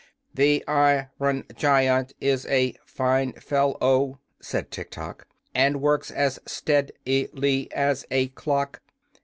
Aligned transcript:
"The 0.33 0.63
ir 0.67 1.11
on 1.19 1.45
gi 1.55 1.67
ant 1.67 2.13
is 2.19 2.47
a 2.47 2.73
fine 2.87 3.33
fel 3.33 3.77
low," 3.79 4.17
said 4.41 4.71
Tiktok, 4.71 5.27
"and 5.53 5.79
works 5.79 6.09
as 6.09 6.39
stead 6.47 6.91
i 7.07 7.29
ly 7.33 7.67
as 7.71 8.03
a 8.09 8.29
clock. 8.29 8.81